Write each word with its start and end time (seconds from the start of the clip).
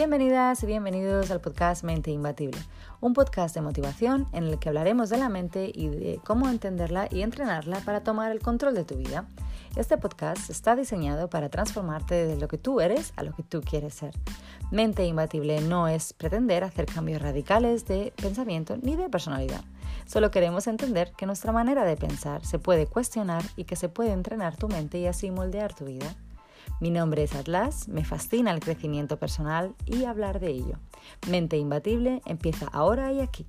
Bienvenidas 0.00 0.62
y 0.62 0.66
bienvenidos 0.66 1.30
al 1.30 1.42
podcast 1.42 1.84
Mente 1.84 2.10
Imbatible, 2.10 2.58
un 3.02 3.12
podcast 3.12 3.54
de 3.54 3.60
motivación 3.60 4.26
en 4.32 4.44
el 4.44 4.58
que 4.58 4.70
hablaremos 4.70 5.10
de 5.10 5.18
la 5.18 5.28
mente 5.28 5.70
y 5.74 5.88
de 5.88 6.18
cómo 6.24 6.48
entenderla 6.48 7.06
y 7.10 7.20
entrenarla 7.20 7.80
para 7.80 8.02
tomar 8.02 8.32
el 8.32 8.40
control 8.40 8.74
de 8.74 8.84
tu 8.84 8.96
vida. 8.96 9.26
Este 9.76 9.98
podcast 9.98 10.48
está 10.48 10.74
diseñado 10.74 11.28
para 11.28 11.50
transformarte 11.50 12.14
de 12.26 12.38
lo 12.38 12.48
que 12.48 12.56
tú 12.56 12.80
eres 12.80 13.12
a 13.16 13.24
lo 13.24 13.34
que 13.34 13.42
tú 13.42 13.60
quieres 13.60 13.92
ser. 13.92 14.14
Mente 14.70 15.04
Imbatible 15.04 15.60
no 15.60 15.86
es 15.86 16.14
pretender 16.14 16.64
hacer 16.64 16.86
cambios 16.86 17.20
radicales 17.20 17.84
de 17.84 18.14
pensamiento 18.16 18.78
ni 18.80 18.96
de 18.96 19.10
personalidad. 19.10 19.60
Solo 20.06 20.30
queremos 20.30 20.66
entender 20.66 21.12
que 21.12 21.26
nuestra 21.26 21.52
manera 21.52 21.84
de 21.84 21.98
pensar 21.98 22.42
se 22.46 22.58
puede 22.58 22.86
cuestionar 22.86 23.42
y 23.54 23.64
que 23.64 23.76
se 23.76 23.90
puede 23.90 24.12
entrenar 24.12 24.56
tu 24.56 24.66
mente 24.66 24.98
y 24.98 25.06
así 25.06 25.30
moldear 25.30 25.74
tu 25.74 25.84
vida. 25.84 26.16
Mi 26.80 26.90
nombre 26.90 27.22
es 27.22 27.34
Atlas, 27.34 27.88
me 27.88 28.06
fascina 28.06 28.52
el 28.52 28.60
crecimiento 28.60 29.18
personal 29.18 29.74
y 29.84 30.04
hablar 30.04 30.40
de 30.40 30.48
ello. 30.48 30.78
Mente 31.28 31.58
Imbatible 31.58 32.22
empieza 32.24 32.68
ahora 32.72 33.12
y 33.12 33.20
aquí. 33.20 33.46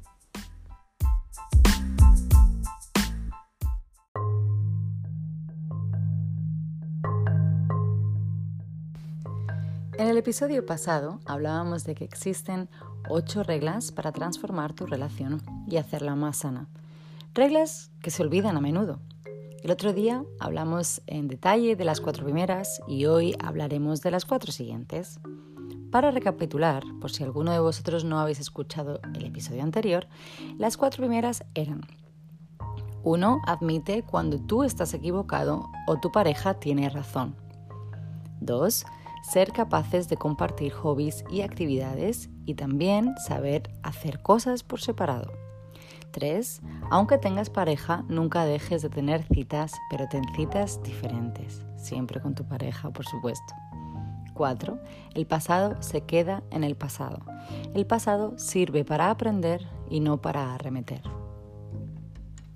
En 9.98 10.08
el 10.08 10.18
episodio 10.18 10.66
pasado 10.66 11.22
hablábamos 11.26 11.86
de 11.86 11.96
que 11.96 12.04
existen 12.04 12.68
ocho 13.08 13.44
reglas 13.44 13.94
para 13.94 14.12
transformar 14.12 14.74
tu 14.74 14.86
relación 14.86 15.42
y 15.68 15.78
hacerla 15.78 16.16
más 16.16 16.36
sana. 16.36 16.68
Reglas 17.34 17.92
que 18.02 18.12
se 18.12 18.24
olvidan 18.24 18.58
a 18.58 18.62
menudo 18.62 19.00
el 19.64 19.72
otro 19.72 19.94
día 19.94 20.24
hablamos 20.40 21.02
en 21.06 21.28
detalle 21.28 21.76
de 21.76 21.86
las 21.86 22.02
cuatro 22.02 22.24
primeras 22.24 22.82
y 22.88 23.06
hoy 23.06 23.36
hablaremos 23.40 24.02
de 24.02 24.12
las 24.12 24.26
cuatro 24.26 24.52
siguientes. 24.52 25.20
Para 25.92 26.10
recapitular, 26.10 26.84
por 27.00 27.12
si 27.12 27.24
alguno 27.24 27.52
de 27.52 27.60
vosotros 27.60 28.04
no 28.04 28.20
habéis 28.20 28.40
escuchado 28.40 29.00
el 29.14 29.26
episodio 29.26 29.62
anterior, 29.62 30.08
las 30.58 30.78
cuatro 30.78 31.02
primeras 31.02 31.44
eran 31.54 31.82
1. 33.04 33.42
Admite 33.46 34.04
cuando 34.04 34.40
tú 34.40 34.64
estás 34.64 34.94
equivocado 34.94 35.70
o 35.88 36.00
tu 36.00 36.12
pareja 36.12 36.56
tiene 36.56 36.90
razón. 36.90 37.36
2. 38.40 38.86
Ser 39.32 39.52
capaces 39.52 40.10
de 40.10 40.18
compartir 40.18 40.72
hobbies 40.72 41.24
y 41.30 41.42
actividades 41.42 42.30
y 42.46 42.56
también 42.56 43.14
saber 43.28 43.70
hacer 43.84 44.22
cosas 44.22 44.64
por 44.64 44.82
separado. 44.82 45.32
3. 46.12 46.62
Aunque 46.90 47.18
tengas 47.18 47.50
pareja, 47.50 48.04
nunca 48.08 48.46
dejes 48.46 48.82
de 48.82 48.90
tener 48.90 49.24
citas, 49.24 49.74
pero 49.90 50.08
ten 50.10 50.24
citas 50.36 50.82
diferentes, 50.84 51.66
siempre 51.78 52.22
con 52.22 52.36
tu 52.36 52.46
pareja, 52.46 52.92
por 52.92 53.06
supuesto. 53.06 53.54
4. 54.34 54.80
El 55.14 55.26
pasado 55.26 55.82
se 55.82 56.02
queda 56.02 56.44
en 56.52 56.64
el 56.64 56.76
pasado. 56.76 57.20
El 57.74 57.86
pasado 57.86 58.38
sirve 58.38 58.84
para 58.84 59.10
aprender 59.10 59.68
y 59.90 60.00
no 60.00 60.22
para 60.22 60.54
arremeter. 60.54 61.02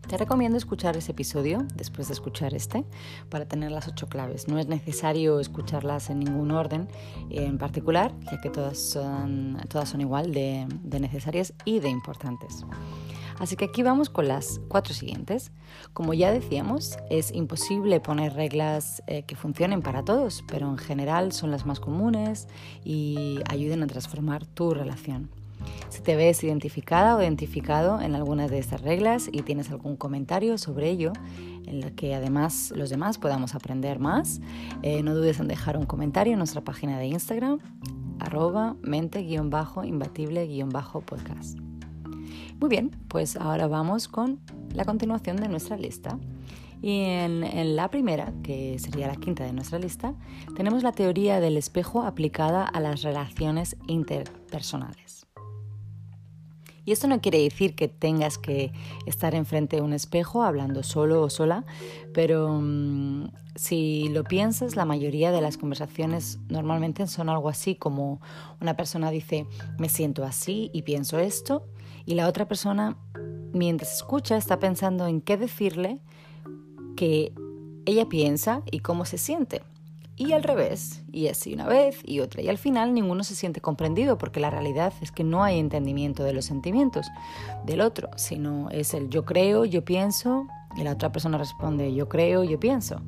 Te 0.07 0.17
recomiendo 0.17 0.55
escuchar 0.55 0.95
ese 0.95 1.13
episodio 1.13 1.65
después 1.73 2.07
de 2.07 2.13
escuchar 2.13 2.53
este 2.53 2.85
para 3.29 3.47
tener 3.47 3.71
las 3.71 3.87
ocho 3.87 4.07
claves. 4.07 4.47
No 4.47 4.59
es 4.59 4.67
necesario 4.67 5.39
escucharlas 5.39 6.11
en 6.11 6.19
ningún 6.19 6.51
orden 6.51 6.87
en 7.31 7.57
particular, 7.57 8.13
ya 8.31 8.39
que 8.39 8.51
todas 8.51 8.77
son, 8.77 9.57
todas 9.67 9.89
son 9.89 10.01
igual 10.01 10.31
de, 10.31 10.67
de 10.83 10.99
necesarias 10.99 11.53
y 11.65 11.79
de 11.79 11.89
importantes. 11.89 12.65
Así 13.39 13.55
que 13.55 13.65
aquí 13.65 13.83
vamos 13.83 14.09
con 14.09 14.27
las 14.27 14.61
cuatro 14.67 14.93
siguientes. 14.93 15.51
Como 15.93 16.13
ya 16.13 16.31
decíamos, 16.31 16.97
es 17.09 17.33
imposible 17.33 17.99
poner 17.99 18.33
reglas 18.33 19.03
eh, 19.07 19.23
que 19.23 19.35
funcionen 19.35 19.81
para 19.81 20.03
todos, 20.03 20.43
pero 20.47 20.69
en 20.69 20.77
general 20.77 21.31
son 21.31 21.51
las 21.51 21.65
más 21.65 21.79
comunes 21.79 22.47
y 22.83 23.39
ayudan 23.49 23.83
a 23.83 23.87
transformar 23.87 24.45
tu 24.45 24.73
relación. 24.73 25.29
Si 25.89 26.01
te 26.01 26.15
ves 26.15 26.43
identificada 26.43 27.15
o 27.15 27.21
identificado 27.21 28.01
en 28.01 28.15
algunas 28.15 28.49
de 28.51 28.59
estas 28.59 28.81
reglas 28.81 29.29
y 29.31 29.41
tienes 29.41 29.71
algún 29.71 29.95
comentario 29.95 30.57
sobre 30.57 30.89
ello, 30.89 31.13
en 31.65 31.81
el 31.83 31.95
que 31.95 32.13
además 32.15 32.73
los 32.75 32.89
demás 32.89 33.17
podamos 33.17 33.55
aprender 33.55 33.99
más, 33.99 34.41
eh, 34.83 35.01
no 35.03 35.15
dudes 35.15 35.39
en 35.39 35.47
dejar 35.47 35.77
un 35.77 35.85
comentario 35.85 36.33
en 36.33 36.39
nuestra 36.39 36.59
página 36.61 36.99
de 36.99 37.07
Instagram, 37.07 37.59
arroba 38.19 38.75
mente-imbatible-podcast. 38.81 41.64
Muy 42.59 42.69
bien, 42.69 42.91
pues 43.09 43.35
ahora 43.35 43.67
vamos 43.67 44.07
con 44.07 44.39
la 44.73 44.85
continuación 44.85 45.37
de 45.37 45.49
nuestra 45.49 45.77
lista. 45.77 46.17
Y 46.81 47.01
en, 47.01 47.75
la 47.75 47.89
primera, 47.89 48.33
que 48.43 48.77
sería 48.79 49.07
la 49.07 49.15
quinta 49.15 49.43
de 49.43 49.53
nuestra 49.53 49.79
lista, 49.79 50.13
tenemos 50.55 50.83
la 50.83 50.91
teoría 50.91 51.39
del 51.39 51.57
espejo 51.57 52.03
aplicada 52.03 52.63
a 52.65 52.79
las 52.79 53.01
relaciones 53.01 53.75
interpersonales. 53.87 55.25
Y 56.85 56.91
esto 56.91 57.07
no 57.07 57.19
quiere 57.19 57.39
decir 57.41 57.75
que 57.75 57.87
tengas 57.87 58.37
que 58.37 58.71
estar 59.07 59.33
enfrente 59.33 59.77
de 59.77 59.81
un 59.81 59.93
espejo 59.93 60.43
hablando 60.43 60.83
solo 60.83 61.23
o 61.23 61.29
sola, 61.31 61.65
pero 62.13 62.59
mm, 62.61 63.29
si 63.55 64.09
lo 64.09 64.23
piensas, 64.23 64.75
la 64.75 64.85
mayoría 64.85 65.31
de 65.31 65.41
las 65.41 65.57
conversaciones 65.57 66.37
normalmente 66.49 67.07
son 67.07 67.29
algo 67.29 67.49
así 67.49 67.75
como 67.75 68.21
una 68.61 68.75
persona 68.75 69.09
dice, 69.09 69.47
me 69.79 69.89
siento 69.89 70.23
así 70.23 70.69
y 70.73 70.83
pienso 70.83 71.17
esto, 71.17 71.65
y 72.05 72.15
la 72.15 72.27
otra 72.27 72.47
persona, 72.47 72.97
mientras 73.53 73.95
escucha, 73.95 74.37
está 74.37 74.59
pensando 74.59 75.07
en 75.07 75.21
qué 75.21 75.37
decirle 75.37 75.99
que 76.95 77.33
ella 77.85 78.07
piensa 78.07 78.61
y 78.71 78.79
cómo 78.79 79.05
se 79.05 79.17
siente. 79.17 79.61
Y 80.17 80.31
al 80.31 80.43
revés, 80.43 81.03
y 81.11 81.27
así 81.27 81.53
una 81.53 81.67
vez 81.67 81.99
y 82.05 82.21
otra. 82.21 82.41
Y 82.41 82.47
al 82.47 82.57
final 82.57 82.93
ninguno 82.93 83.25
se 83.25 83.35
siente 83.35 83.59
comprendido 83.59 84.17
porque 84.17 84.39
la 84.39 84.49
realidad 84.49 84.93
es 85.01 85.11
que 85.11 85.25
no 85.25 85.43
hay 85.43 85.59
entendimiento 85.59 86.23
de 86.23 86.31
los 86.31 86.45
sentimientos 86.45 87.07
del 87.65 87.81
otro, 87.81 88.09
sino 88.15 88.69
es 88.69 88.93
el 88.93 89.09
yo 89.09 89.25
creo, 89.25 89.65
yo 89.65 89.83
pienso, 89.83 90.47
y 90.77 90.83
la 90.83 90.93
otra 90.93 91.11
persona 91.11 91.37
responde 91.37 91.93
yo 91.93 92.07
creo, 92.07 92.45
yo 92.45 92.59
pienso. 92.59 93.01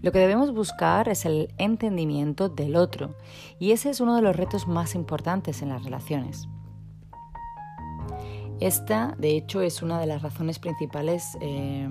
Lo 0.00 0.12
que 0.12 0.18
debemos 0.18 0.54
buscar 0.54 1.10
es 1.10 1.26
el 1.26 1.52
entendimiento 1.58 2.48
del 2.48 2.76
otro, 2.76 3.16
y 3.58 3.72
ese 3.72 3.90
es 3.90 4.00
uno 4.00 4.16
de 4.16 4.22
los 4.22 4.34
retos 4.34 4.66
más 4.66 4.94
importantes 4.94 5.60
en 5.60 5.68
las 5.68 5.84
relaciones. 5.84 6.48
Esta, 8.60 9.14
de 9.18 9.36
hecho, 9.36 9.60
es 9.60 9.82
una 9.82 10.00
de 10.00 10.06
las 10.06 10.22
razones 10.22 10.58
principales, 10.58 11.36
eh, 11.42 11.86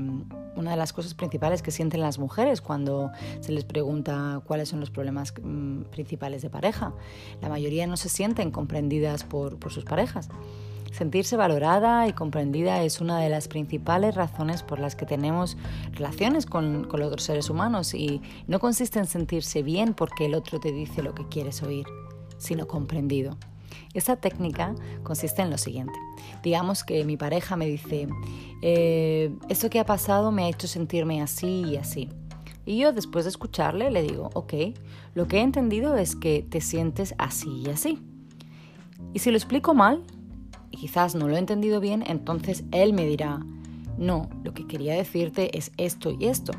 una 0.55 0.71
de 0.71 0.77
las 0.77 0.93
cosas 0.93 1.13
principales 1.13 1.61
que 1.61 1.69
sienten 1.69 2.01
las 2.01 2.17
mujeres 2.17 2.59
cuando 2.59 3.11
se 3.41 3.51
les 3.51 3.65
pregunta 3.65 4.41
cuáles 4.45 4.69
son 4.69 4.79
los 4.79 4.89
problemas 4.89 5.31
mm, 5.39 5.83
principales 5.91 6.41
de 6.41 6.49
pareja. 6.49 6.91
La 7.41 7.49
mayoría 7.49 7.85
no 7.85 7.97
se 7.97 8.09
sienten 8.09 8.49
comprendidas 8.49 9.23
por, 9.23 9.59
sus 9.71 9.85
parejas. 9.85 10.29
Sentirse 10.91 11.37
valorada 11.37 12.07
y 12.07 12.13
comprendida 12.13 12.81
es 12.81 12.99
una 12.99 13.19
de 13.19 13.29
las 13.29 13.47
principales 13.47 14.15
razones 14.15 14.63
por 14.63 14.79
las 14.79 14.95
que 14.95 15.05
tenemos 15.05 15.57
relaciones 15.91 16.47
con, 16.47 16.85
con 16.85 16.99
los 16.99 17.07
otros 17.09 17.23
seres 17.23 17.49
humanos 17.49 17.93
y 17.93 18.21
no 18.47 18.59
consiste 18.59 18.97
en 18.97 19.05
sentirse 19.05 19.61
bien 19.61 19.93
porque 19.93 20.25
el 20.25 20.33
otro 20.33 20.59
te 20.59 20.71
dice 20.71 21.03
lo 21.03 21.13
que 21.13 21.27
quieres 21.27 21.61
oír, 21.61 21.85
sino 22.37 22.65
comprendido. 22.65 23.37
Esta 23.93 24.15
técnica 24.15 24.75
consiste 25.03 25.41
en 25.41 25.49
lo 25.49 25.57
siguiente. 25.57 25.93
Digamos 26.43 26.83
que 26.83 27.03
mi 27.05 27.17
pareja 27.17 27.55
me 27.55 27.65
dice, 27.65 28.07
eh, 28.61 29.33
esto 29.49 29.69
que 29.69 29.79
ha 29.79 29.85
pasado 29.85 30.31
me 30.31 30.45
ha 30.45 30.49
hecho 30.49 30.67
sentirme 30.67 31.21
así 31.21 31.63
y 31.65 31.77
así. 31.77 32.09
Y 32.65 32.79
yo 32.79 32.93
después 32.93 33.25
de 33.25 33.29
escucharle 33.29 33.91
le 33.91 34.01
digo, 34.01 34.31
ok, 34.33 34.53
lo 35.13 35.27
que 35.27 35.37
he 35.37 35.41
entendido 35.41 35.95
es 35.97 36.15
que 36.15 36.45
te 36.47 36.61
sientes 36.61 37.13
así 37.17 37.63
y 37.65 37.69
así. 37.69 37.99
Y 39.13 39.19
si 39.19 39.29
lo 39.31 39.37
explico 39.37 39.73
mal, 39.73 40.03
y 40.71 40.77
quizás 40.77 41.15
no 41.15 41.27
lo 41.27 41.35
he 41.35 41.39
entendido 41.39 41.79
bien, 41.79 42.03
entonces 42.07 42.63
él 42.71 42.93
me 42.93 43.05
dirá, 43.05 43.39
no, 43.97 44.29
lo 44.43 44.53
que 44.53 44.67
quería 44.67 44.95
decirte 44.95 45.57
es 45.57 45.71
esto 45.77 46.11
y 46.19 46.25
esto. 46.25 46.53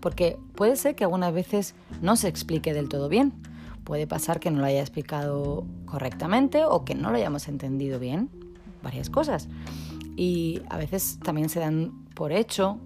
Porque 0.00 0.38
puede 0.54 0.76
ser 0.76 0.96
que 0.96 1.04
algunas 1.04 1.32
veces 1.32 1.74
no 2.00 2.16
se 2.16 2.28
explique 2.28 2.74
del 2.74 2.88
todo 2.88 3.08
bien. 3.08 3.32
Puede 3.84 4.06
pasar 4.06 4.40
que 4.40 4.50
no 4.50 4.60
lo 4.60 4.66
haya 4.66 4.80
explicado 4.80 5.66
correctamente 5.86 6.64
o 6.64 6.84
que 6.84 6.94
no 6.94 7.10
lo 7.10 7.16
hayamos 7.16 7.48
entendido 7.48 7.98
bien, 7.98 8.30
varias 8.82 9.10
cosas. 9.10 9.48
Y 10.16 10.62
a 10.68 10.76
veces 10.76 11.18
también 11.22 11.48
se 11.48 11.60
dan 11.60 12.04
por 12.14 12.32
hecho 12.32 12.78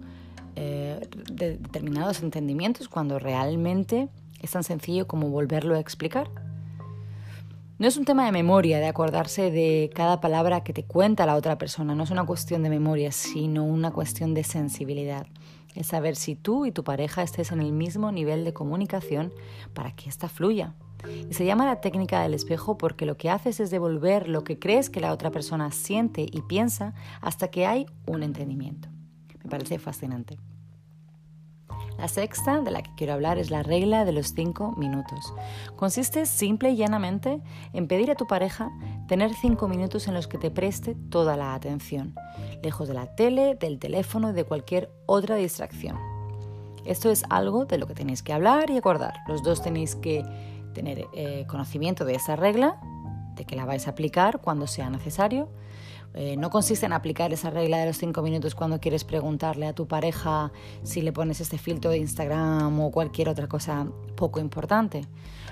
eh, 0.55 1.07
determinados 1.31 2.23
entendimientos 2.23 2.89
cuando 2.89 3.19
realmente 3.19 4.09
es 4.41 4.51
tan 4.51 4.63
sencillo 4.63 5.07
como 5.07 5.29
volverlo 5.29 5.75
a 5.75 5.79
explicar. 5.79 6.29
No 7.79 7.87
es 7.87 7.95
un 7.95 8.05
tema 8.05 8.25
de 8.25 8.31
memoria, 8.31 8.79
de 8.79 8.87
acordarse 8.87 9.51
de 9.51 9.91
cada 9.93 10.19
palabra 10.19 10.63
que 10.63 10.73
te 10.73 10.83
cuenta 10.83 11.27
la 11.27 11.35
otra 11.35 11.59
persona, 11.59 11.93
no 11.93 12.05
es 12.05 12.09
una 12.09 12.25
cuestión 12.25 12.63
de 12.63 12.71
memoria, 12.71 13.11
sino 13.11 13.63
una 13.65 13.91
cuestión 13.91 14.33
de 14.33 14.43
sensibilidad. 14.43 15.27
Es 15.75 15.85
saber 15.85 16.15
si 16.15 16.35
tú 16.35 16.65
y 16.65 16.71
tu 16.71 16.83
pareja 16.83 17.21
estés 17.21 17.51
en 17.51 17.61
el 17.61 17.71
mismo 17.71 18.11
nivel 18.11 18.43
de 18.45 18.53
comunicación 18.53 19.31
para 19.75 19.95
que 19.95 20.09
ésta 20.09 20.27
fluya. 20.27 20.73
Y 21.29 21.33
se 21.33 21.45
llama 21.45 21.65
la 21.65 21.81
técnica 21.81 22.21
del 22.21 22.33
espejo 22.33 22.77
porque 22.77 23.05
lo 23.05 23.17
que 23.17 23.29
haces 23.29 23.59
es 23.59 23.71
devolver 23.71 24.27
lo 24.27 24.43
que 24.43 24.59
crees 24.59 24.89
que 24.89 24.99
la 24.99 25.13
otra 25.13 25.31
persona 25.31 25.71
siente 25.71 26.25
y 26.31 26.41
piensa 26.41 26.93
hasta 27.21 27.49
que 27.49 27.65
hay 27.65 27.85
un 28.05 28.23
entendimiento. 28.23 28.89
Me 29.43 29.49
parece 29.49 29.79
fascinante. 29.79 30.37
La 31.97 32.07
sexta 32.07 32.61
de 32.61 32.69
la 32.69 32.83
que 32.83 32.91
quiero 32.95 33.13
hablar 33.13 33.39
es 33.39 33.49
la 33.49 33.63
regla 33.63 34.05
de 34.05 34.11
los 34.11 34.33
cinco 34.33 34.73
minutos. 34.77 35.33
Consiste 35.75 36.25
simple 36.25 36.71
y 36.71 36.75
llanamente 36.75 37.41
en 37.73 37.87
pedir 37.87 38.11
a 38.11 38.15
tu 38.15 38.27
pareja 38.27 38.69
tener 39.07 39.33
cinco 39.33 39.67
minutos 39.67 40.07
en 40.07 40.13
los 40.13 40.27
que 40.27 40.37
te 40.37 40.51
preste 40.51 40.95
toda 41.09 41.35
la 41.37 41.55
atención, 41.55 42.13
lejos 42.61 42.87
de 42.87 42.93
la 42.93 43.15
tele, 43.15 43.55
del 43.55 43.79
teléfono 43.79 44.29
y 44.29 44.33
de 44.33 44.43
cualquier 44.43 44.91
otra 45.07 45.35
distracción. 45.35 45.97
Esto 46.85 47.09
es 47.09 47.23
algo 47.29 47.65
de 47.65 47.77
lo 47.77 47.87
que 47.87 47.95
tenéis 47.95 48.21
que 48.21 48.31
hablar 48.31 48.69
y 48.69 48.77
acordar. 48.77 49.15
Los 49.27 49.43
dos 49.43 49.61
tenéis 49.61 49.95
que 49.95 50.23
tener 50.77 51.07
eh, 51.13 51.45
conocimiento 51.47 52.05
de 52.05 52.15
esa 52.15 52.35
regla, 52.35 52.79
de 53.35 53.45
que 53.45 53.55
la 53.55 53.65
vais 53.65 53.87
a 53.87 53.91
aplicar 53.91 54.39
cuando 54.41 54.67
sea 54.67 54.89
necesario 54.89 55.49
eh, 56.13 56.35
no 56.35 56.49
consiste 56.49 56.85
en 56.85 56.93
aplicar 56.93 57.31
esa 57.31 57.51
regla 57.51 57.77
de 57.77 57.85
los 57.85 57.97
cinco 57.97 58.23
minutos 58.23 58.55
cuando 58.55 58.79
quieres 58.79 59.03
preguntarle 59.03 59.67
a 59.67 59.73
tu 59.73 59.87
pareja 59.87 60.51
si 60.81 61.01
le 61.01 61.13
pones 61.13 61.41
este 61.41 61.59
filtro 61.59 61.91
de 61.91 61.99
Instagram 61.99 62.79
o 62.79 62.91
cualquier 62.91 63.29
otra 63.29 63.47
cosa 63.47 63.87
poco 64.15 64.39
importante. 64.39 65.05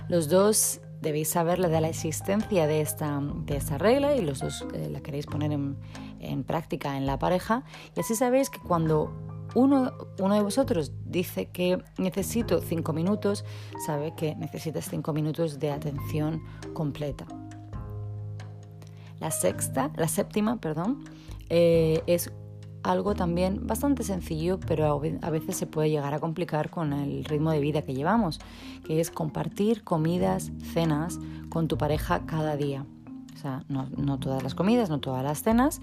Los 0.08 0.28
dos 0.28 0.82
debéis 1.02 1.30
saber 1.30 1.60
de 1.60 1.82
la 1.82 1.88
existencia 1.88 2.66
de 2.66 2.82
esta, 2.82 3.22
de 3.46 3.58
esta 3.58 3.78
regla 3.78 4.16
y 4.16 4.22
los 4.22 4.40
dos 4.40 4.66
eh, 4.74 4.90
la 4.92 5.02
queréis 5.02 5.28
poner 5.28 5.52
en, 5.52 5.78
en, 6.20 6.44
práctica 6.44 6.98
en 6.98 7.06
la 7.06 7.20
pareja 7.20 7.64
y 7.96 8.00
así 8.00 8.16
sabéis 8.16 8.50
que 8.50 8.60
cuando 8.60 9.35
uno, 9.54 9.92
de 10.18 10.42
vosotros 10.42 10.92
dice 11.06 11.48
que 11.48 11.84
necesito 11.98 12.62
cinco 12.62 12.94
minutos, 12.94 13.46
sabe 13.86 14.14
que 14.16 14.36
necesitas 14.36 14.90
cinco 14.90 15.14
minutos 15.14 15.60
de 15.60 15.72
atención 15.72 16.42
completa. 16.74 17.26
La 19.20 19.32
sexta, 19.32 19.92
la 19.96 20.08
séptima, 20.08 20.60
perdón, 20.60 21.04
eh, 21.50 22.04
es 22.06 22.32
algo 22.84 23.16
también 23.16 23.66
bastante 23.66 24.04
sencillo, 24.04 24.60
pero 24.60 25.02
a 25.22 25.30
veces 25.30 25.56
se 25.56 25.66
puede 25.66 25.90
llegar 25.90 26.14
a 26.14 26.20
complicar 26.20 26.70
con 26.70 26.94
el 26.94 27.24
ritmo 27.26 27.52
de 27.52 27.60
vida 27.60 27.82
que 27.82 27.94
llevamos, 27.94 28.40
que 28.86 29.00
es 29.00 29.10
compartir 29.10 29.84
comidas, 29.84 30.52
cenas 30.74 31.20
con 31.50 31.68
tu 31.68 31.78
pareja 31.78 32.26
cada 32.26 32.58
día. 32.58 32.86
O 33.34 33.38
sea, 33.38 33.64
no 33.70 34.20
todas 34.20 34.44
las 34.44 34.54
comidas, 34.54 34.90
no 34.90 35.00
todas 35.00 35.24
las 35.24 35.42
cenas, 35.42 35.82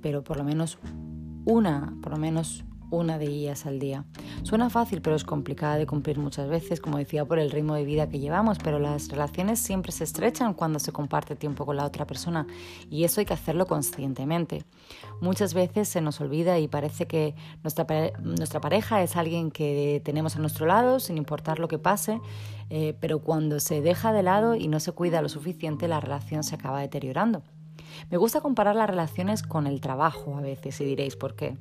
pero 0.00 0.22
por 0.22 0.36
lo 0.36 0.44
menos 0.44 0.78
una, 1.44 1.94
por 2.02 2.12
lo 2.12 2.18
menos 2.18 2.64
una 2.90 3.18
de 3.18 3.26
ellas 3.26 3.66
al 3.66 3.78
día. 3.78 4.04
Suena 4.42 4.70
fácil, 4.70 5.02
pero 5.02 5.16
es 5.16 5.24
complicada 5.24 5.76
de 5.76 5.86
cumplir 5.86 6.18
muchas 6.18 6.48
veces, 6.48 6.80
como 6.80 6.98
decía, 6.98 7.24
por 7.24 7.38
el 7.38 7.50
ritmo 7.50 7.74
de 7.74 7.84
vida 7.84 8.08
que 8.08 8.18
llevamos, 8.18 8.58
pero 8.58 8.78
las 8.78 9.08
relaciones 9.08 9.58
siempre 9.58 9.92
se 9.92 10.04
estrechan 10.04 10.54
cuando 10.54 10.78
se 10.78 10.92
comparte 10.92 11.36
tiempo 11.36 11.66
con 11.66 11.76
la 11.76 11.84
otra 11.84 12.06
persona 12.06 12.46
y 12.90 13.04
eso 13.04 13.20
hay 13.20 13.26
que 13.26 13.34
hacerlo 13.34 13.66
conscientemente. 13.66 14.64
Muchas 15.20 15.54
veces 15.54 15.88
se 15.88 16.00
nos 16.00 16.20
olvida 16.20 16.58
y 16.58 16.68
parece 16.68 17.06
que 17.06 17.34
nuestra, 17.62 17.86
nuestra 18.22 18.60
pareja 18.60 19.02
es 19.02 19.16
alguien 19.16 19.50
que 19.50 20.00
tenemos 20.04 20.36
a 20.36 20.38
nuestro 20.38 20.66
lado, 20.66 21.00
sin 21.00 21.18
importar 21.18 21.58
lo 21.58 21.68
que 21.68 21.78
pase, 21.78 22.20
eh, 22.70 22.96
pero 23.00 23.20
cuando 23.20 23.60
se 23.60 23.80
deja 23.80 24.12
de 24.12 24.22
lado 24.22 24.54
y 24.54 24.68
no 24.68 24.80
se 24.80 24.92
cuida 24.92 25.22
lo 25.22 25.28
suficiente, 25.28 25.88
la 25.88 26.00
relación 26.00 26.42
se 26.42 26.54
acaba 26.54 26.80
deteriorando. 26.80 27.42
Me 28.10 28.16
gusta 28.16 28.40
comparar 28.40 28.76
las 28.76 28.88
relaciones 28.88 29.42
con 29.42 29.66
el 29.66 29.80
trabajo 29.80 30.36
a 30.36 30.40
veces 30.40 30.80
y 30.80 30.84
diréis 30.84 31.16
por 31.16 31.34
qué. 31.34 31.56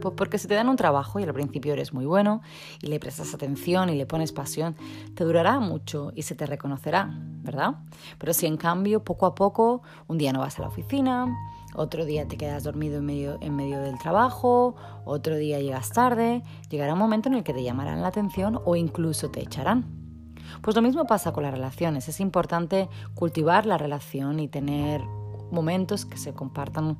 Pues 0.00 0.14
porque 0.16 0.38
si 0.38 0.46
te 0.46 0.54
dan 0.54 0.68
un 0.68 0.76
trabajo 0.76 1.18
y 1.18 1.24
al 1.24 1.32
principio 1.32 1.72
eres 1.72 1.92
muy 1.92 2.04
bueno 2.04 2.42
y 2.82 2.88
le 2.88 3.00
prestas 3.00 3.34
atención 3.34 3.88
y 3.88 3.96
le 3.96 4.06
pones 4.06 4.32
pasión, 4.32 4.76
te 5.14 5.24
durará 5.24 5.58
mucho 5.60 6.12
y 6.14 6.22
se 6.22 6.34
te 6.34 6.46
reconocerá, 6.46 7.10
¿verdad? 7.42 7.76
Pero 8.18 8.34
si 8.34 8.46
en 8.46 8.58
cambio 8.58 9.02
poco 9.02 9.26
a 9.26 9.34
poco 9.34 9.82
un 10.06 10.18
día 10.18 10.32
no 10.32 10.40
vas 10.40 10.58
a 10.58 10.62
la 10.62 10.68
oficina, 10.68 11.26
otro 11.74 12.04
día 12.04 12.28
te 12.28 12.36
quedas 12.36 12.64
dormido 12.64 12.98
en 12.98 13.06
medio, 13.06 13.38
en 13.40 13.56
medio 13.56 13.80
del 13.80 13.98
trabajo, 13.98 14.76
otro 15.04 15.36
día 15.36 15.58
llegas 15.58 15.90
tarde, 15.90 16.42
llegará 16.68 16.92
un 16.92 16.98
momento 16.98 17.28
en 17.28 17.34
el 17.34 17.42
que 17.42 17.54
te 17.54 17.62
llamarán 17.62 18.02
la 18.02 18.08
atención 18.08 18.60
o 18.64 18.76
incluso 18.76 19.30
te 19.30 19.40
echarán. 19.40 19.86
Pues 20.62 20.76
lo 20.76 20.82
mismo 20.82 21.06
pasa 21.06 21.32
con 21.32 21.42
las 21.42 21.52
relaciones. 21.52 22.08
Es 22.08 22.20
importante 22.20 22.88
cultivar 23.14 23.66
la 23.66 23.78
relación 23.78 24.40
y 24.40 24.48
tener 24.48 25.02
momentos 25.50 26.04
que 26.04 26.18
se 26.18 26.34
compartan 26.34 26.98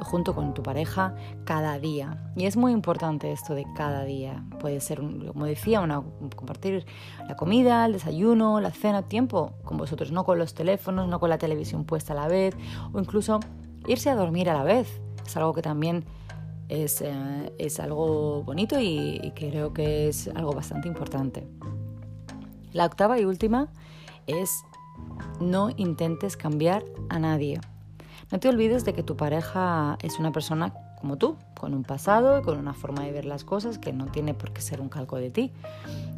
junto 0.00 0.34
con 0.34 0.54
tu 0.54 0.62
pareja 0.62 1.14
cada 1.44 1.78
día. 1.78 2.32
Y 2.36 2.46
es 2.46 2.56
muy 2.56 2.72
importante 2.72 3.32
esto 3.32 3.54
de 3.54 3.66
cada 3.74 4.04
día. 4.04 4.44
Puede 4.60 4.80
ser, 4.80 4.98
como 4.98 5.46
decía, 5.46 5.80
una, 5.80 6.02
compartir 6.36 6.86
la 7.28 7.36
comida, 7.36 7.86
el 7.86 7.94
desayuno, 7.94 8.60
la 8.60 8.70
cena, 8.70 9.02
tiempo 9.02 9.54
con 9.64 9.78
vosotros, 9.78 10.12
no 10.12 10.24
con 10.24 10.38
los 10.38 10.54
teléfonos, 10.54 11.08
no 11.08 11.18
con 11.18 11.28
la 11.28 11.38
televisión 11.38 11.84
puesta 11.84 12.12
a 12.12 12.16
la 12.16 12.28
vez, 12.28 12.54
o 12.92 13.00
incluso 13.00 13.40
irse 13.86 14.10
a 14.10 14.14
dormir 14.14 14.48
a 14.48 14.54
la 14.54 14.62
vez. 14.62 15.00
Es 15.26 15.36
algo 15.36 15.52
que 15.52 15.62
también 15.62 16.04
es, 16.68 17.00
eh, 17.00 17.52
es 17.58 17.80
algo 17.80 18.42
bonito 18.44 18.78
y, 18.78 19.20
y 19.22 19.32
creo 19.32 19.72
que 19.72 20.08
es 20.08 20.28
algo 20.28 20.52
bastante 20.52 20.86
importante. 20.86 21.48
La 22.72 22.86
octava 22.86 23.18
y 23.18 23.24
última 23.24 23.68
es 24.26 24.64
no 25.40 25.70
intentes 25.76 26.36
cambiar 26.36 26.84
a 27.08 27.18
nadie. 27.18 27.60
No 28.32 28.40
te 28.40 28.48
olvides 28.48 28.86
de 28.86 28.94
que 28.94 29.02
tu 29.02 29.14
pareja 29.14 29.98
es 30.00 30.18
una 30.18 30.32
persona 30.32 30.72
como 30.98 31.18
tú, 31.18 31.36
con 31.52 31.74
un 31.74 31.82
pasado 31.82 32.38
y 32.38 32.42
con 32.42 32.56
una 32.56 32.72
forma 32.72 33.02
de 33.02 33.12
ver 33.12 33.26
las 33.26 33.44
cosas 33.44 33.76
que 33.76 33.92
no 33.92 34.06
tiene 34.06 34.32
por 34.32 34.54
qué 34.54 34.62
ser 34.62 34.80
un 34.80 34.88
calco 34.88 35.16
de 35.16 35.30
ti. 35.30 35.52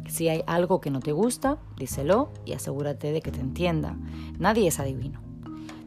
Si 0.07 0.29
hay 0.29 0.41
algo 0.47 0.79
que 0.79 0.91
no 0.91 1.01
te 1.01 1.11
gusta, 1.11 1.57
díselo 1.77 2.31
y 2.45 2.53
asegúrate 2.53 3.11
de 3.11 3.21
que 3.21 3.31
te 3.31 3.41
entienda. 3.41 3.97
Nadie 4.39 4.67
es 4.67 4.79
adivino. 4.79 5.19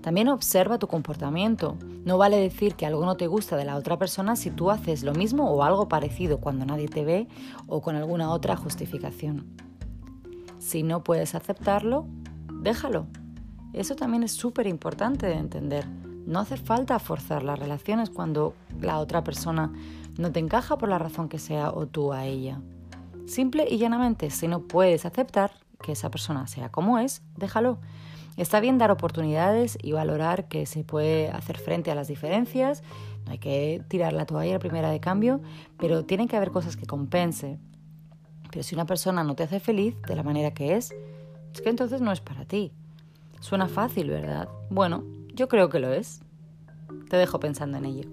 También 0.02 0.28
observa 0.28 0.78
tu 0.78 0.86
comportamiento. 0.86 1.78
No 2.04 2.18
vale 2.18 2.36
decir 2.36 2.74
que 2.74 2.84
algo 2.84 3.06
no 3.06 3.16
te 3.16 3.26
gusta 3.26 3.56
de 3.56 3.64
la 3.64 3.76
otra 3.76 3.98
persona 3.98 4.36
si 4.36 4.50
tú 4.50 4.70
haces 4.70 5.04
lo 5.04 5.14
mismo 5.14 5.50
o 5.50 5.62
algo 5.62 5.88
parecido 5.88 6.40
cuando 6.40 6.66
nadie 6.66 6.88
te 6.88 7.06
ve 7.06 7.26
o 7.66 7.80
con 7.80 7.96
alguna 7.96 8.32
otra 8.32 8.54
justificación. 8.54 9.46
Si 10.58 10.82
no 10.82 11.02
puedes 11.02 11.34
aceptarlo, 11.34 12.04
déjalo. 12.60 13.06
Eso 13.72 13.96
también 13.96 14.24
es 14.24 14.32
súper 14.32 14.66
importante 14.66 15.26
de 15.26 15.34
entender. 15.34 15.86
No 16.28 16.40
hace 16.40 16.58
falta 16.58 16.98
forzar 16.98 17.42
las 17.42 17.58
relaciones 17.58 18.10
cuando 18.10 18.54
la 18.82 18.98
otra 18.98 19.24
persona 19.24 19.72
no 20.18 20.30
te 20.30 20.40
encaja 20.40 20.76
por 20.76 20.90
la 20.90 20.98
razón 20.98 21.30
que 21.30 21.38
sea 21.38 21.70
o 21.70 21.86
tú 21.86 22.12
a 22.12 22.26
ella. 22.26 22.60
Simple 23.26 23.66
y 23.66 23.78
llanamente, 23.78 24.28
si 24.28 24.46
no 24.46 24.60
puedes 24.60 25.06
aceptar 25.06 25.52
que 25.82 25.92
esa 25.92 26.10
persona 26.10 26.46
sea 26.46 26.68
como 26.68 26.98
es, 26.98 27.22
déjalo. 27.38 27.78
Está 28.36 28.60
bien 28.60 28.76
dar 28.76 28.90
oportunidades 28.90 29.78
y 29.82 29.92
valorar 29.92 30.48
que 30.48 30.66
se 30.66 30.84
puede 30.84 31.30
hacer 31.30 31.56
frente 31.56 31.90
a 31.90 31.94
las 31.94 32.08
diferencias, 32.08 32.82
no 33.24 33.32
hay 33.32 33.38
que 33.38 33.82
tirar 33.88 34.12
la 34.12 34.26
toalla 34.26 34.56
a 34.56 34.58
primera 34.58 34.90
de 34.90 35.00
cambio, 35.00 35.40
pero 35.78 36.04
tienen 36.04 36.28
que 36.28 36.36
haber 36.36 36.50
cosas 36.50 36.76
que 36.76 36.84
compense. 36.84 37.58
Pero 38.50 38.62
si 38.62 38.74
una 38.74 38.84
persona 38.84 39.24
no 39.24 39.34
te 39.34 39.44
hace 39.44 39.60
feliz 39.60 39.96
de 40.02 40.14
la 40.14 40.22
manera 40.22 40.50
que 40.50 40.76
es, 40.76 40.94
es 41.54 41.62
que 41.62 41.70
entonces 41.70 42.02
no 42.02 42.12
es 42.12 42.20
para 42.20 42.44
ti. 42.44 42.70
Suena 43.40 43.66
fácil, 43.66 44.10
¿verdad? 44.10 44.50
Bueno, 44.68 45.04
yo 45.38 45.46
creo 45.46 45.70
que 45.70 45.78
lo 45.78 45.92
es. 45.92 46.20
Te 47.08 47.16
dejo 47.16 47.38
pensando 47.38 47.78
en 47.78 47.84
ello. 47.84 48.10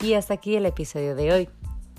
Y 0.00 0.12
hasta 0.12 0.34
aquí 0.34 0.56
el 0.56 0.66
episodio 0.66 1.14
de 1.16 1.32
hoy. 1.32 1.48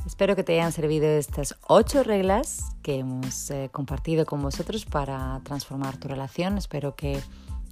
Espero 0.06 0.36
que 0.36 0.44
te 0.44 0.54
hayan 0.54 0.72
servido 0.72 1.08
estas 1.08 1.56
ocho 1.68 2.04
reglas 2.04 2.76
que 2.84 3.00
hemos 3.00 3.50
eh, 3.52 3.70
compartido 3.72 4.26
con 4.26 4.42
vosotros 4.42 4.86
para 4.86 5.42
transformar 5.44 5.98
tu 5.98 6.08
relación. 6.08 6.58
Espero 6.58 6.96
que 6.96 7.20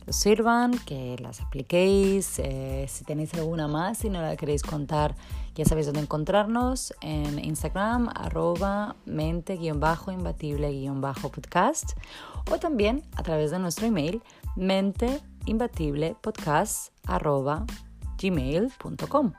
os 0.07 0.15
sirvan, 0.15 0.71
que 0.85 1.17
las 1.19 1.41
apliquéis. 1.41 2.39
Eh, 2.39 2.85
si 2.87 3.03
tenéis 3.03 3.33
alguna 3.33 3.67
más, 3.67 3.97
si 3.99 4.09
no 4.09 4.21
la 4.21 4.35
queréis 4.35 4.63
contar, 4.63 5.15
ya 5.55 5.65
sabéis 5.65 5.85
dónde 5.87 6.01
encontrarnos 6.01 6.93
en 7.01 7.43
Instagram, 7.43 8.09
arroba 8.15 8.95
mente-imbatible-podcast 9.05 11.93
o 12.51 12.57
también 12.57 13.03
a 13.15 13.23
través 13.23 13.51
de 13.51 13.59
nuestro 13.59 13.87
email 13.87 14.21
menteimbatible-podcast 14.55 16.91
arroba 17.05 17.65
gmail.com. 18.21 19.33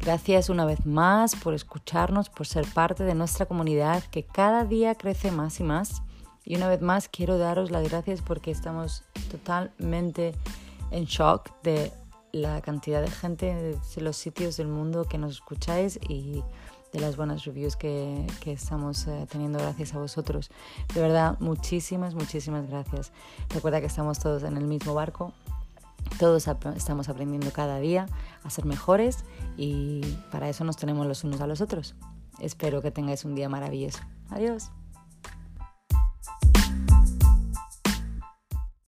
Gracias 0.00 0.48
una 0.48 0.64
vez 0.64 0.86
más 0.86 1.36
por 1.36 1.52
escucharnos, 1.52 2.30
por 2.30 2.46
ser 2.46 2.64
parte 2.72 3.04
de 3.04 3.14
nuestra 3.14 3.44
comunidad 3.46 4.02
que 4.04 4.24
cada 4.24 4.64
día 4.64 4.94
crece 4.94 5.30
más 5.30 5.60
y 5.60 5.62
más. 5.62 6.02
Y 6.44 6.56
una 6.56 6.68
vez 6.68 6.80
más 6.80 7.08
quiero 7.08 7.38
daros 7.38 7.70
las 7.70 7.88
gracias 7.88 8.22
porque 8.22 8.50
estamos 8.50 9.04
totalmente 9.30 10.34
en 10.90 11.04
shock 11.04 11.50
de 11.62 11.92
la 12.32 12.60
cantidad 12.60 13.02
de 13.02 13.10
gente 13.10 13.54
de 13.54 14.00
los 14.00 14.16
sitios 14.16 14.56
del 14.56 14.68
mundo 14.68 15.04
que 15.04 15.18
nos 15.18 15.32
escucháis 15.32 15.98
y 16.08 16.42
de 16.92 17.00
las 17.00 17.16
buenas 17.16 17.44
reviews 17.44 17.76
que, 17.76 18.26
que 18.40 18.52
estamos 18.52 19.06
eh, 19.06 19.26
teniendo 19.30 19.58
gracias 19.58 19.94
a 19.94 19.98
vosotros. 19.98 20.50
De 20.94 21.00
verdad, 21.00 21.36
muchísimas, 21.40 22.14
muchísimas 22.14 22.68
gracias. 22.68 23.12
Recuerda 23.48 23.80
que 23.80 23.86
estamos 23.86 24.18
todos 24.18 24.42
en 24.42 24.56
el 24.56 24.64
mismo 24.64 24.94
barco, 24.94 25.32
todos 26.18 26.48
estamos 26.76 27.08
aprendiendo 27.08 27.52
cada 27.52 27.78
día 27.78 28.06
a 28.42 28.50
ser 28.50 28.64
mejores 28.64 29.24
y 29.56 30.00
para 30.30 30.48
eso 30.48 30.64
nos 30.64 30.76
tenemos 30.76 31.06
los 31.06 31.24
unos 31.24 31.40
a 31.40 31.46
los 31.46 31.60
otros. 31.60 31.94
Espero 32.40 32.82
que 32.82 32.90
tengáis 32.90 33.24
un 33.24 33.34
día 33.34 33.48
maravilloso. 33.48 34.00
Adiós. 34.30 34.70